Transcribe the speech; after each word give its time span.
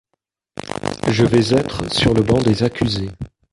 Je 1.11 1.25
vais 1.25 1.55
être 1.55 1.93
sur 1.93 2.15
le 2.15 2.23
banc 2.23 2.39
des 2.41 2.63
accusés. 2.63 3.11